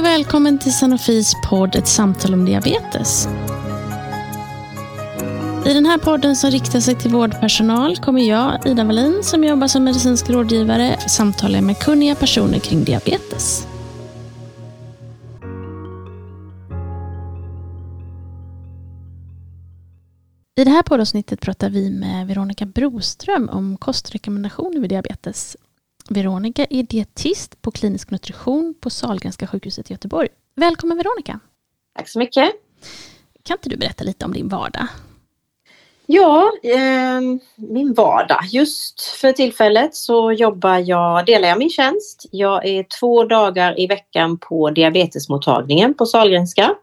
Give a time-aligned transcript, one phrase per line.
[0.00, 3.28] och välkommen till Sanofis podd Ett samtal om diabetes.
[5.66, 9.66] I den här podden som riktar sig till vårdpersonal kommer jag, Ida Wallin, som jobbar
[9.66, 13.66] som medicinsk rådgivare, samtala med kunniga personer kring diabetes.
[20.56, 25.56] I det här poddavsnittet pratar vi med Veronica Broström om kostrekommendationer vid diabetes.
[26.14, 30.28] Veronica är dietist på klinisk nutrition på Sahlgrenska sjukhuset i Göteborg.
[30.56, 31.40] Välkommen Veronica!
[31.96, 32.52] Tack så mycket!
[33.42, 34.86] Kan inte du berätta lite om din vardag?
[36.06, 37.20] Ja, eh,
[37.56, 38.44] min vardag.
[38.50, 42.26] Just för tillfället så jobbar jag, delar jag min tjänst.
[42.30, 46.74] Jag är två dagar i veckan på diabetesmottagningen på Sahlgrenska.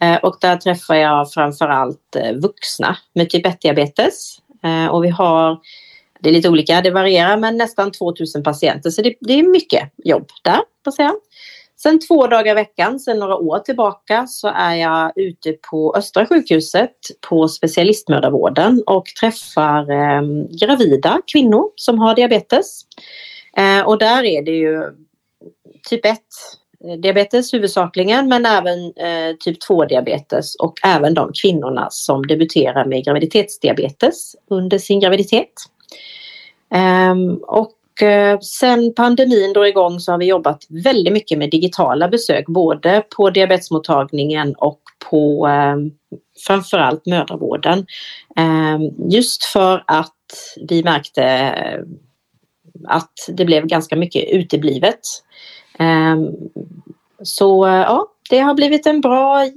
[0.00, 4.38] Eh, och där träffar jag framförallt eh, vuxna med typ 1-diabetes.
[4.62, 5.58] Eh, och vi har,
[6.24, 8.90] det är lite olika, det varierar, men nästan 2000 patienter.
[8.90, 11.14] Så det, det är mycket jobb där, på säga.
[11.76, 16.26] Sen två dagar i veckan, sen några år tillbaka, så är jag ute på Östra
[16.26, 16.96] sjukhuset
[17.28, 20.22] på specialistmödravården och träffar eh,
[20.60, 22.80] gravida kvinnor som har diabetes.
[23.56, 24.82] Eh, och där är det ju
[25.88, 26.18] typ 1
[26.84, 32.84] eh, diabetes huvudsakligen men även eh, typ 2 diabetes och även de kvinnorna som debuterar
[32.84, 35.52] med graviditetsdiabetes under sin graviditet.
[36.74, 42.08] Ehm, och eh, sen pandemin drog igång så har vi jobbat väldigt mycket med digitala
[42.08, 45.90] besök både på diabetesmottagningen och på ehm,
[46.46, 47.86] framförallt mödravården.
[48.36, 50.12] Ehm, just för att
[50.68, 51.80] vi märkte eh,
[52.88, 55.00] att det blev ganska mycket uteblivet.
[57.22, 59.48] Så ja, det har blivit en bra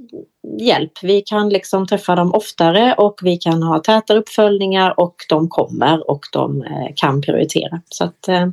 [0.60, 0.92] hjälp.
[1.02, 6.10] Vi kan liksom träffa dem oftare och vi kan ha tätare uppföljningar och de kommer
[6.10, 7.80] och de eh, kan prioritera.
[7.88, 8.48] Så att, eh,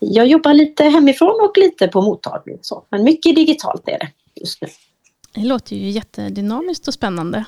[0.00, 2.58] jag jobbar lite hemifrån och lite på mottagning.
[2.62, 2.84] Så.
[2.88, 4.08] Men mycket digitalt är det
[4.40, 4.68] just nu.
[5.34, 7.44] Det låter ju jättedynamiskt och spännande.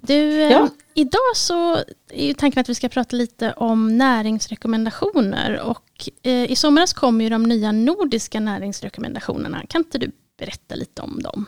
[0.00, 0.68] Du, eh, ja.
[0.94, 1.74] idag så
[2.10, 7.20] är ju tanken att vi ska prata lite om näringsrekommendationer och eh, i somras kom
[7.20, 9.62] ju de nya nordiska näringsrekommendationerna.
[9.68, 11.46] Kan inte du berätta lite om dem?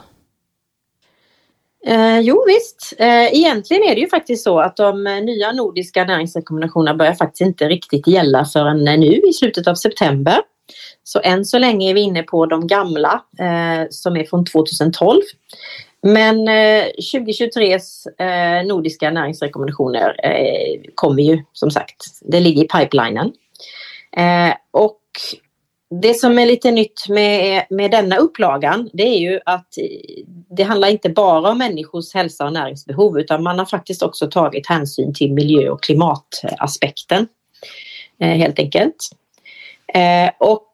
[1.87, 6.05] Eh, jo visst, eh, egentligen är det ju faktiskt så att de eh, nya nordiska
[6.05, 10.39] näringsrekommendationerna börjar faktiskt inte riktigt gälla förrän eh, nu i slutet av september.
[11.05, 15.21] Så än så länge är vi inne på de gamla eh, som är från 2012.
[16.03, 16.85] Men eh,
[17.15, 23.33] 2023s eh, nordiska näringsrekommendationer eh, kommer ju som sagt, det ligger i pipelinen.
[24.17, 25.01] Eh, och
[25.91, 29.69] det som är lite nytt med, med denna upplagan det är ju att
[30.57, 34.67] det handlar inte bara om människors hälsa och näringsbehov utan man har faktiskt också tagit
[34.67, 37.29] hänsyn till miljö och klimataspekten.
[38.21, 38.97] Eh, helt enkelt.
[39.95, 40.67] Eh, och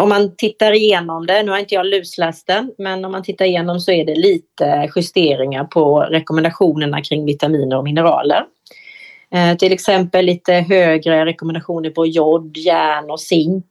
[0.00, 3.44] om man tittar igenom det, nu har inte jag lusläst den, men om man tittar
[3.44, 8.44] igenom så är det lite justeringar på rekommendationerna kring vitaminer och mineraler.
[9.34, 13.66] Eh, till exempel lite högre rekommendationer på jod, järn och zink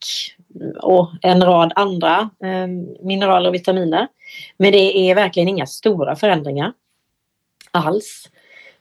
[0.81, 2.67] och en rad andra eh,
[3.03, 4.07] mineraler och vitaminer.
[4.57, 6.73] Men det är verkligen inga stora förändringar
[7.72, 8.29] alls.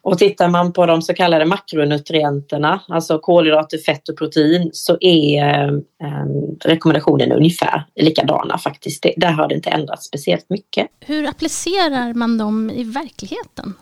[0.03, 5.45] Och tittar man på de så kallade makronutrienterna, alltså kolhydrater, fett och protein, så är
[5.45, 9.03] ehm, eh, rekommendationerna ungefär likadana faktiskt.
[9.03, 10.87] Det, där har det inte ändrats speciellt mycket.
[11.01, 13.75] Hur applicerar man dem i verkligheten?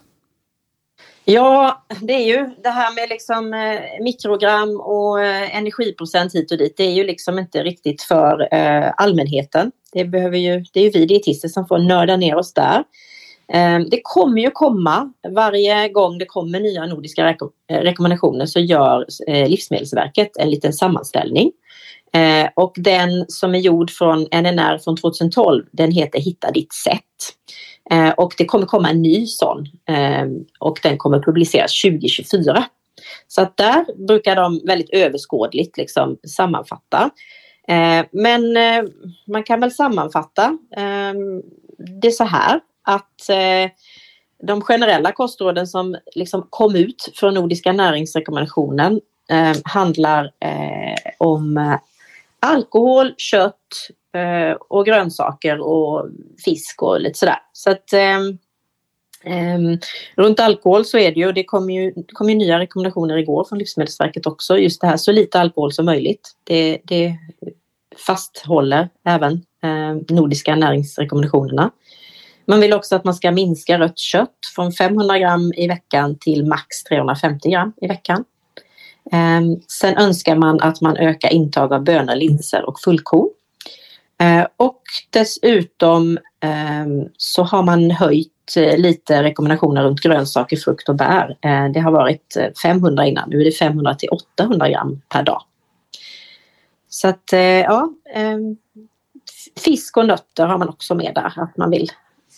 [1.31, 6.59] Ja, det är ju det här med liksom eh, mikrogram och eh, energiprocent hit och
[6.59, 6.77] dit.
[6.77, 9.72] Det är ju liksom inte riktigt för eh, allmänheten.
[9.93, 12.84] Det, behöver ju, det är ju vi dietister som får nörda ner oss där.
[13.53, 18.60] Eh, det kommer ju komma, varje gång det kommer nya nordiska reko eh, rekommendationer så
[18.60, 21.53] gör eh, Livsmedelsverket en liten sammanställning.
[22.54, 27.34] och den som är gjord från NNR från 2012, den heter Hitta ditt sätt.
[27.90, 30.26] Eh, och det kommer komma en ny sån eh,
[30.58, 32.64] och den kommer publiceras 2024.
[33.28, 37.10] Så att där brukar de väldigt överskådligt liksom sammanfatta.
[37.68, 38.82] Eh, men eh,
[39.26, 41.14] man kan väl sammanfatta eh,
[42.02, 43.70] det så här att eh,
[44.42, 49.00] de generella kostråden som liksom kom ut från Nordiska näringsrekommendationen
[49.30, 51.78] ehm, handlar eh, om eh,
[52.40, 56.09] alkohol, kött, Eh, och grönsaker och
[56.45, 57.39] fisk och lite sådär.
[57.53, 57.93] Så att
[59.25, 59.78] Um,
[60.16, 63.59] runt alkohol så är det ju, det kom ju, kom ju nya rekommendationer igår från
[63.59, 66.37] Livsmedelsverket också, just det här så lite alkohol som möjligt.
[66.45, 67.16] Det, det
[68.07, 69.33] fasthåller även
[69.63, 71.71] eh, nordiska näringsrekommendationerna.
[72.45, 76.47] Man vill också att man ska minska rött kött från 500 gram i veckan till
[76.47, 78.25] max 350 gram i veckan.
[79.13, 83.28] Ehm, sen önskar man att man ökar intag av bönor, linser och fullkorn.
[84.20, 90.97] Eh, och dessutom ehm, så har man höjt eh, lite rekommendationer runt grönsaker, frukt och
[90.97, 91.36] bär.
[91.41, 95.42] Eh, det har varit 500 innan, nu är det 500 till 800 gram per dag.
[96.88, 97.32] Så att
[97.65, 98.56] ja, ehm,
[99.65, 101.91] fisk och nötter har man också med där, att man vill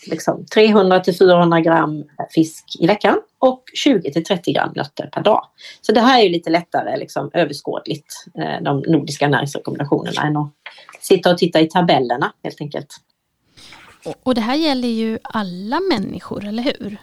[0.07, 2.05] liksom 300 till 400 gram
[2.35, 5.47] fisk i veckan och 20 till 30 gram nötter per dag.
[5.81, 10.53] Så det här är ju lite lättare liksom, överskådligt, eh, de nordiska näringsrekommendationerna, än att
[11.01, 12.97] sitta och titta i tabellerna helt enkelt.
[14.23, 16.97] Och det här gäller ju alla människor, eller hur?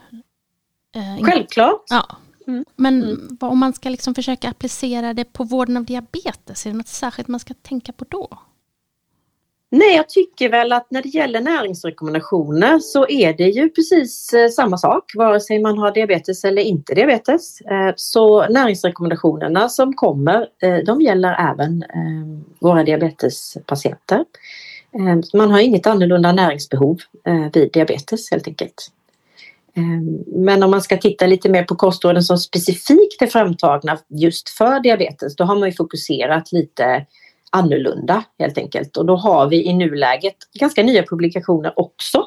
[0.96, 1.84] Eh, Självklart.
[1.90, 2.18] Ja.
[2.48, 2.66] Mm.
[2.76, 3.38] Men mm.
[3.42, 7.28] om man ska liksom försöka applicera det på vården av diabetes, är det något särskilt
[7.28, 8.30] man ska tänka på då?
[9.70, 14.50] Nej, jag tycker väl att när det gäller näringsrekommendationer så är det ju precis eh,
[14.50, 17.62] samma sak vare sig man har diabetes eller inte diabetes.
[17.62, 21.84] Eh, så näringsrekommendationerna som kommer, eh, de gäller även
[22.60, 24.26] våra diabetespatienter.
[25.34, 26.98] Man har inget annorlunda näringsbehov
[27.54, 28.92] vid diabetes helt enkelt.
[30.28, 34.80] Men om man ska titta lite mer på kostråden som specifikt är framtagna just för
[34.80, 37.06] diabetes, då har man ju fokuserat lite
[37.52, 38.98] annorlunda helt enkelt.
[38.98, 42.26] Och då har vi i nuläget ganska nya publikationer också.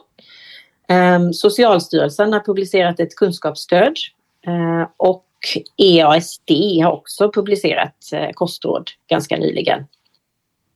[0.89, 3.97] Um, Socialstyrelsen har publicerat ett kunskapsstöd
[4.49, 5.27] uh, och
[5.77, 6.51] EASD
[6.83, 9.87] har också publicerat uh, kostråd ganska nyligen.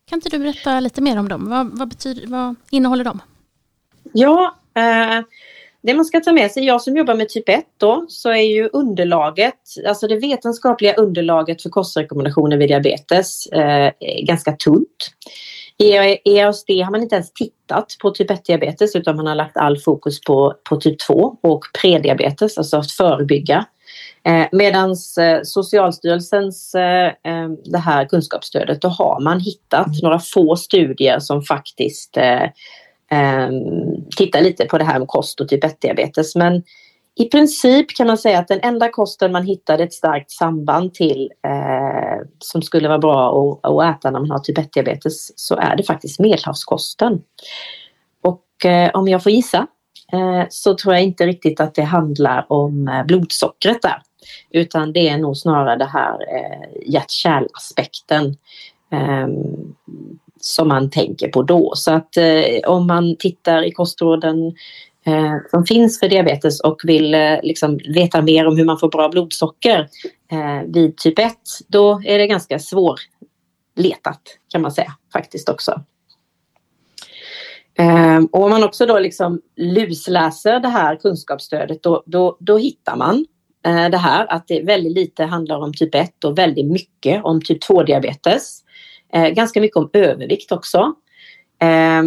[0.08, 1.50] Kan inte du berätta lite mer om dem?
[1.50, 3.20] Vad, vad, betyder, vad innehåller de?
[4.12, 5.25] Ja, uh,
[5.87, 8.55] det man ska ta med sig, jag som jobbar med typ 1 då, så är
[8.55, 9.55] ju underlaget,
[9.89, 13.93] alltså det vetenskapliga underlaget för kostrekommendationer vid diabetes eh,
[14.23, 15.11] ganska tunt.
[15.79, 19.79] I EASD har man inte ens tittat på typ 1-diabetes utan man har lagt all
[19.79, 23.65] fokus på, på typ 2 och prediabetes, alltså att förebygga.
[24.27, 30.57] Eh, Medan eh, Socialstyrelsens eh, eh, det här kunskapsstödet, då har man hittat några få
[30.57, 32.17] studier som faktiskt
[33.15, 33.49] eh,
[34.17, 36.39] titta lite på det här med kost och typ 1-diabetes.
[36.39, 36.63] Men
[37.17, 41.31] i princip kan man säga att den enda kosten man hittade ett starkt samband till
[41.47, 43.29] eh, som skulle vara bra
[43.63, 47.23] att, att äta när man har typ 1-diabetes så är det faktiskt medelhavskosten.
[48.23, 49.67] Och eh, om jag får gissa
[50.13, 54.03] eh, så tror jag inte riktigt att det handlar om eh, blodsockret där.
[54.51, 58.37] Utan det är nog snarare det här eh, hjärt-kärlaspekten.
[58.91, 59.75] Ehm,
[60.46, 61.73] som man tänker på då.
[61.75, 64.46] Så att eh, om man tittar i kostråden
[65.06, 68.88] eh, som finns för diabetes och vill eh, liksom veta mer om hur man får
[68.88, 69.88] bra blodsocker
[70.32, 71.32] eh, vid typ 1,
[71.69, 75.82] då är det ganska svårletat kan man säga faktiskt också.
[77.79, 82.96] Eh, och om man också då liksom lusläser det här kunskapsstödet då, då, då hittar
[82.96, 83.26] man
[83.67, 87.43] eh, det här att det väldigt lite handlar om typ 1 och väldigt mycket om
[87.43, 88.64] typ 2 diabetes.
[89.15, 90.95] Eh, ganska mycket om övervikt också.
[91.63, 92.03] Eh,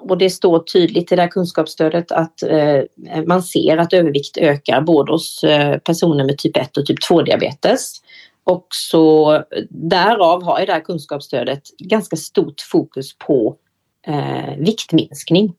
[0.00, 2.80] och det står tydligt i det här kunskapsstödet att eh,
[3.26, 7.22] man ser att övervikt ökar både hos eh, personer med typ 1 och typ 2
[7.22, 7.92] diabetes.
[8.44, 13.56] Och så därav har ju det här kunskapsstödet ganska stort fokus på
[14.06, 15.54] eh, viktminskning.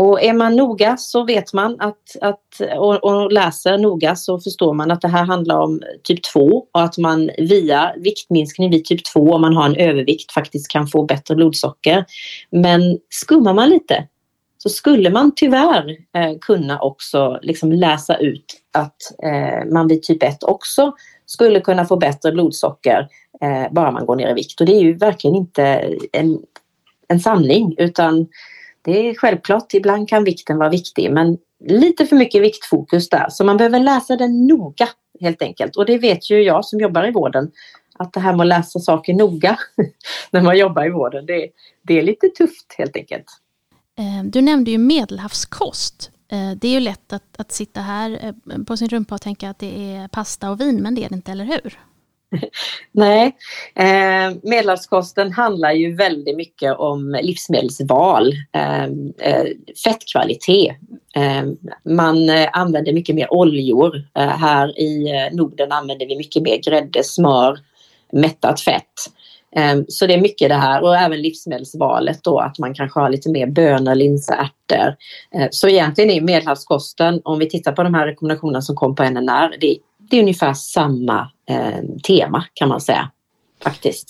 [0.00, 4.74] Och är man noga så vet man att, att och, och, läser noga så förstår
[4.74, 6.40] man att det här handlar om typ 2
[6.72, 10.86] och att man via viktminskning vid typ 2 om man har en övervikt faktiskt kan
[10.86, 12.04] få bättre blodsocker.
[12.50, 14.06] Men skummar man lite
[14.58, 20.22] så skulle man tyvärr eh, kunna också liksom läsa ut att eh, man vid typ
[20.22, 20.92] 1 också
[21.26, 23.08] skulle kunna få bättre blodsocker
[23.40, 24.60] eh, bara man går ner i vikt.
[24.60, 25.64] Och det är ju verkligen inte
[26.12, 26.38] en,
[27.08, 28.26] en sanning utan
[28.82, 33.44] det är självklart, ibland kan vikten vara viktig men lite för mycket viktfokus där så
[33.44, 34.88] man behöver läsa den noga
[35.20, 35.76] helt enkelt.
[35.76, 37.50] Och det vet ju jag som jobbar i vården
[37.98, 39.58] att det här med att läsa saker noga
[40.30, 41.48] när man jobbar i vården det,
[41.82, 43.26] det är lite tufft helt enkelt.
[43.98, 46.10] Eh, du nämnde ju medelhavskost.
[46.28, 49.50] Eh, det är ju lätt att, att sitta här eh, på sin rumpa och tänka
[49.50, 51.78] att det är pasta och vin men det är det inte, eller hur?
[52.92, 53.36] Nej,
[53.74, 59.44] eh, medelhavskosten handlar ju väldigt mycket om livsmedelsval, ehm, eh,
[59.84, 60.76] fettkvalitet.
[61.14, 63.96] Ehm, eh, man använder mycket mer oljor.
[64.14, 67.58] Eh, här i eh, Norden använder vi mycket mer grädde, smör,
[68.12, 68.84] mättat fett.
[69.56, 73.10] Ehm, så det är mycket det här och även livsmedelsvalet då att man kanske har
[73.10, 74.96] lite mer bönor, linser, ärtor.
[75.34, 79.02] Eh, så egentligen är medelhavskosten, om vi tittar på de här rekommendationerna som kom på
[79.04, 79.76] NNR, det är
[80.10, 83.10] det är ungefär samma eh, tema kan man säga.
[83.62, 84.08] Faktiskt.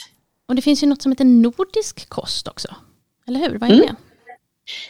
[0.48, 2.68] Och det finns ju något som heter nordisk kost också.
[3.26, 3.58] Eller hur?
[3.58, 3.86] Vad är mm.
[3.86, 3.96] det?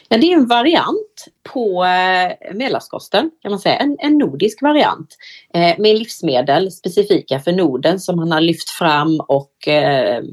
[0.09, 3.75] Ja, det är en variant på eh, medelhavskosten kan man säga.
[3.75, 5.17] En, en nordisk variant
[5.53, 10.23] eh, med livsmedel specifika för Norden som man har lyft fram och eh,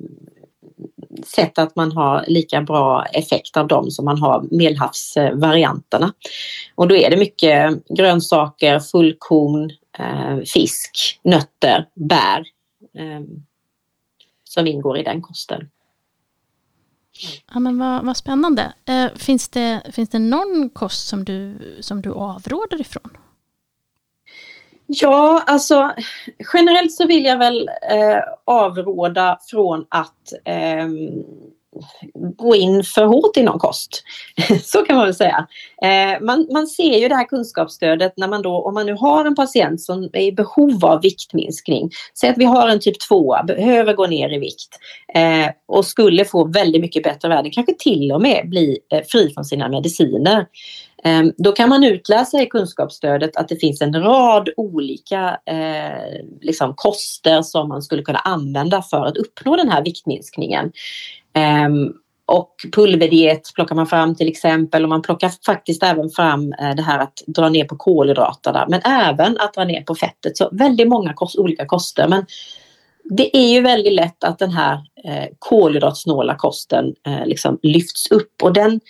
[1.26, 6.12] sett att man har lika bra effekt av dem som man har medelhavsvarianterna.
[6.74, 9.70] Och då är det mycket grönsaker, fullkorn,
[10.46, 12.44] fisk, nötter, bär
[12.94, 13.20] eh,
[14.44, 15.70] som ingår i den kosten.
[17.52, 18.72] Ja, men vad, vad spännande.
[18.84, 23.16] Eh, finns, det, finns det någon kost som du, som du avråder ifrån?
[24.86, 25.92] Ja, alltså
[26.54, 30.88] generellt så vill jag väl eh, avråda från att eh,
[32.36, 34.02] gå in för hårt i någon kost.
[34.64, 35.46] Så kan man väl säga.
[35.82, 39.24] Eh, man, man ser ju det här kunskapsstödet när man då, om man nu har
[39.24, 41.90] en patient som är i behov av viktminskning.
[42.20, 44.78] Säg att vi har en typ 2, behöver gå ner i vikt
[45.14, 49.34] eh, och skulle få väldigt mycket bättre värden, kanske till och med bli eh, fri
[49.34, 50.46] från sina mediciner.
[51.36, 57.42] Då kan man utläsa i kunskapsstödet att det finns en rad olika eh, liksom koster
[57.42, 60.72] som man skulle kunna använda för att uppnå den här viktminskningen.
[61.38, 61.92] Ehm,
[62.26, 66.82] och pulverdiet plockar man fram till exempel och man plockar faktiskt även fram eh, det
[66.82, 70.36] här att dra ner på kolhydraterna men även att dra ner på fettet.
[70.36, 72.08] Så väldigt många kost, olika koster.
[72.08, 72.26] Men
[73.04, 78.42] det är ju väldigt lätt att den här eh, kolhydratsnåla kosten eh, liksom lyfts upp
[78.42, 78.80] och den,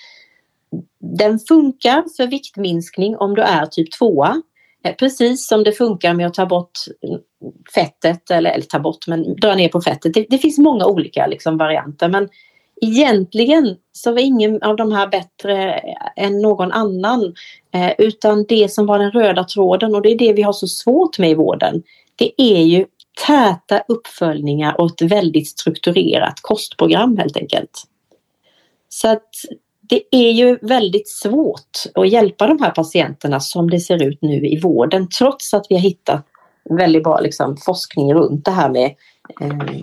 [1.00, 4.26] den funkar för viktminskning om du är typ 2.
[4.84, 6.78] Eh, precis som det funkar med att ta bort
[7.74, 10.14] fettet eller, eller ta bort men dra ner på fettet.
[10.14, 12.28] Det, det finns många olika liksom, varianter men
[12.80, 15.72] egentligen så var ingen av de här bättre
[16.16, 17.34] än någon annan.
[17.74, 20.66] Eh, utan det som var den röda tråden och det är det vi har så
[20.66, 21.82] svårt med i vården.
[22.16, 22.86] Det är ju
[23.26, 27.82] täta uppföljningar och ett väldigt strukturerat kostprogram helt enkelt.
[28.88, 29.28] Så att
[29.88, 34.46] det är ju väldigt svårt att hjälpa de här patienterna som det ser ut nu
[34.46, 36.26] i vården trots att vi har hittat
[36.70, 38.94] väldigt bra liksom, forskning runt det här med
[39.40, 39.80] eh,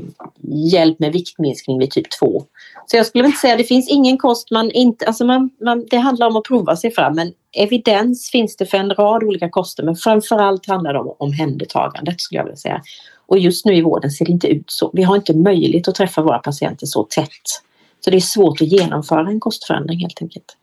[0.71, 2.43] hjälp med viktminskning vid typ 2.
[2.85, 5.97] Så jag skulle inte säga, det finns ingen kost man inte, alltså man, man, det
[5.97, 9.83] handlar om att prova sig fram men evidens finns det för en rad olika koster
[9.83, 12.81] men framförallt handlar det om omhändertagandet skulle jag vilja säga.
[13.27, 14.91] Och just nu i vården ser det inte ut så.
[14.93, 17.61] Vi har inte möjlighet att träffa våra patienter så tätt.
[18.05, 20.57] Så det är svårt att genomföra en kostförändring helt enkelt.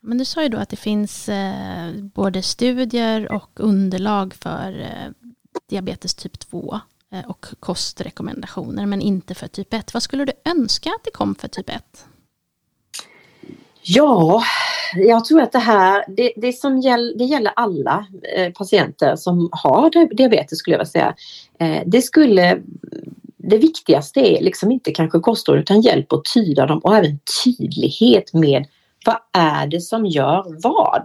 [0.00, 5.28] Men du sa ju då att det finns eh, både studier och underlag för eh,
[5.68, 6.80] diabetes typ 2
[7.12, 9.94] eh, och kostrekommendationer men inte för typ 1.
[9.94, 12.06] Vad skulle du önska att det kom för typ 1?
[13.82, 14.42] Ja,
[14.96, 18.06] jag tror att det här, det, det, som gäll, det gäller alla
[18.36, 21.14] eh, patienter som har diabetes skulle jag vilja säga.
[21.60, 22.62] Eh, det skulle
[23.48, 28.34] det viktigaste är liksom inte kanske kostråd utan hjälp att tyda dem och även tydlighet
[28.34, 28.66] med
[29.06, 31.04] vad är det som gör vad?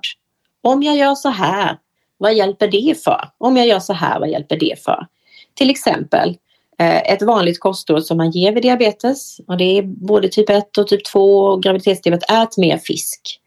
[0.62, 1.78] Om jag gör så här,
[2.18, 3.30] vad hjälper det för?
[3.38, 5.08] Om jag gör så här, vad hjälper det för?
[5.54, 6.38] Till exempel
[6.80, 10.78] eh, ett vanligt kostråd som man ger vid diabetes och det är både typ 1
[10.78, 13.40] och typ 2 och graviditetsdiabetes, ät mer fisk.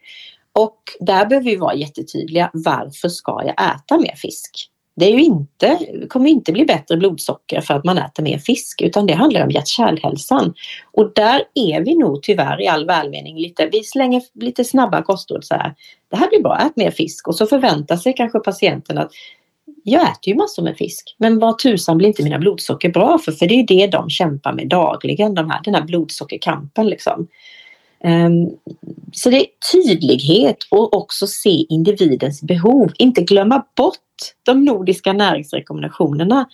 [0.53, 2.50] Och där behöver vi vara jättetydliga.
[2.53, 4.71] Varför ska jag äta mer fisk?
[4.97, 8.83] Det är ju inte, kommer inte bli bättre blodsocker för att man äter mer fisk
[8.83, 10.55] utan det handlar om hjärt-kärlhälsan.
[10.93, 15.45] Och där är vi nog tyvärr i all välmening lite, vi slänger lite snabba kostråd
[15.45, 15.75] så här.
[16.11, 19.11] Det här blir bra, ät mer fisk och så förväntar sig kanske patienten att
[19.83, 23.33] jag äter ju massor med fisk men vad tusan blir inte mina blodsocker bra för?
[23.33, 27.29] För det är ju det de kämpar med dagligen, de här, den här blodsockerkampen liksom.
[28.05, 28.50] Ehm,
[29.12, 33.97] så det är tydlighet och också se individens behov, inte glömma bort
[34.43, 36.49] de nordiska näringsrekommendationerna.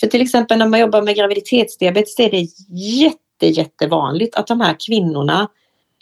[0.00, 2.46] För till exempel när man jobbar med graviditetsdiabetes är det
[2.78, 5.48] jätte, jättevanligt att de här kvinnorna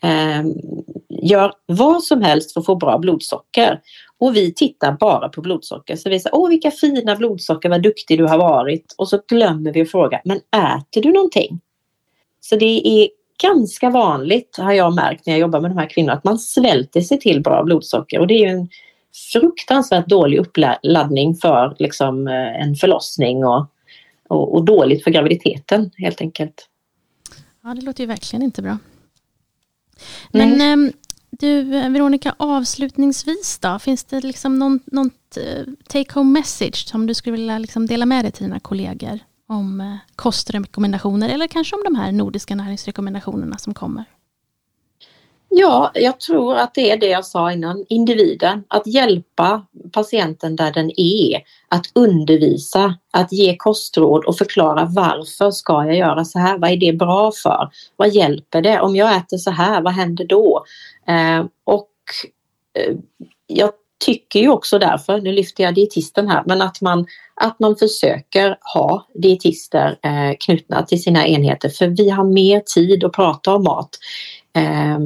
[0.03, 0.45] eh,
[1.09, 3.81] gör vad som helst för att få bra blodsocker.
[4.19, 5.97] Och vi tittar bara på blodsocker.
[5.97, 8.95] Så vi säger, åh vilka fina blodsocker, vad duktig du har varit.
[8.99, 11.61] Och så glömmer vi att fråga, men äter du någonting?
[12.41, 13.09] Så det är
[13.43, 17.01] ganska vanligt, har jag märkt när jag jobbar med de här kvinnorna, att man svälter
[17.01, 18.21] sig till bra blodsocker.
[18.21, 18.69] Och det är ju en
[19.33, 23.67] fruktansvärt dålig uppladdning för liksom, eh, en förlossning och,
[24.29, 26.69] och, och dåligt för graviditeten helt enkelt.
[27.63, 28.79] Ja, det låter ju verkligen inte bra.
[30.31, 30.61] Men.
[30.61, 30.93] Ehm,
[31.31, 37.15] du Veronica, avslutningsvis då, finns det liksom någon, någon eh, take home message som du
[37.15, 39.19] skulle vilja liksom dela med dig till dina kollegor
[39.49, 44.05] om eh, kostrekommendationer eller kanske om de här nordiska näringsrekommendationerna som kommer?
[45.51, 48.65] Ja, jag tror att det är det jag sa innan, individen.
[48.69, 51.43] Att hjälpa patienten där den är.
[51.69, 56.59] Att undervisa, att ge kostråd och förklara varför ska jag göra så här?
[56.59, 57.71] Vad är det bra för?
[57.97, 58.81] Vad hjälper det?
[58.81, 60.65] Om jag äter så här, vad händer då?
[61.07, 61.91] Eh, och
[62.75, 62.97] eh,
[63.47, 67.77] jag tycker ju också därför, nu lyfter jag dietisten här, men att man, att man
[67.77, 73.55] försöker ha dietister eh, knutna till sina enheter för vi har mer tid att prata
[73.55, 73.91] om mat.
[74.57, 74.99] Eh,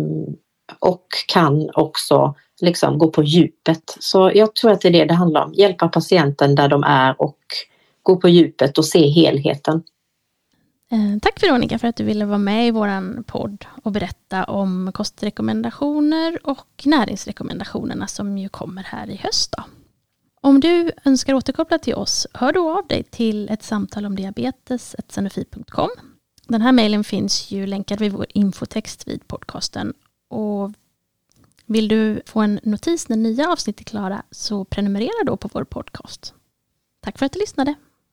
[0.78, 3.96] och kan också liksom gå på djupet.
[4.00, 7.22] Så jag tror att det är det det handlar om, hjälpa patienten där de är
[7.22, 7.38] och
[8.02, 9.82] gå på djupet och se helheten.
[10.92, 14.90] Eh, tack Veronica för att du ville vara med i vår podd och berätta om
[14.94, 19.54] kostrekommendationer och näringsrekommendationerna som ju kommer här i höst.
[19.56, 19.64] Då.
[20.40, 24.96] Om du önskar återkoppla till oss, hör då av dig till ett samtal om diabetes
[25.08, 25.88] sanofi.com.
[26.46, 29.94] Den här mejlen finns ju länkad vid vår infotext vid podcasten.
[30.28, 30.72] Och
[31.66, 35.64] vill du få en notis när nya avsnitt är klara så prenumerera då på vår
[35.64, 36.34] podcast.
[37.00, 37.74] Tack för att du lyssnade.